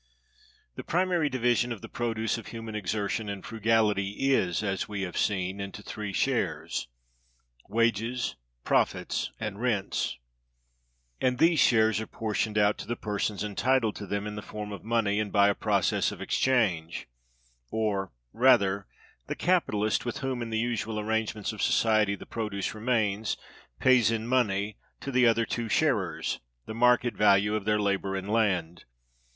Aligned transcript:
The 0.77 0.83
primary 0.83 1.29
division 1.29 1.71
of 1.71 1.81
the 1.81 1.87
produce 1.87 2.39
of 2.39 2.47
human 2.47 2.73
exertion 2.73 3.29
and 3.29 3.45
frugality 3.45 4.33
is, 4.33 4.63
as 4.63 4.89
we 4.89 5.03
have 5.03 5.15
seen, 5.15 5.59
into 5.59 5.83
three 5.83 6.11
shares—wages, 6.11 6.87
profits, 8.63 9.31
and 9.39 9.61
rents; 9.61 10.17
and 11.21 11.37
these 11.37 11.59
shares 11.59 12.01
are 12.01 12.07
portioned 12.07 12.57
out, 12.57 12.79
to 12.79 12.87
the 12.87 12.95
persons 12.95 13.43
entitled 13.43 13.95
to 13.97 14.07
them, 14.07 14.25
in 14.25 14.33
the 14.33 14.41
form 14.41 14.71
of 14.71 14.83
money 14.83 15.19
and 15.19 15.31
by 15.31 15.49
a 15.49 15.53
process 15.53 16.11
of 16.11 16.19
exchange; 16.19 17.07
or, 17.69 18.11
rather, 18.33 18.87
the 19.27 19.35
capitalist, 19.35 20.03
with 20.03 20.17
whom 20.17 20.41
in 20.41 20.49
the 20.49 20.57
usual 20.57 20.99
arrangements 20.99 21.53
of 21.53 21.61
society 21.61 22.15
the 22.15 22.25
produce 22.25 22.73
remains, 22.73 23.37
pays 23.79 24.09
in 24.09 24.25
money, 24.25 24.77
to 24.99 25.11
the 25.11 25.27
other 25.27 25.45
two 25.45 25.69
sharers, 25.69 26.39
the 26.65 26.73
market 26.73 27.13
value 27.15 27.53
of 27.53 27.65
their 27.65 27.79
labor 27.79 28.15
and 28.15 28.31
land. 28.31 28.85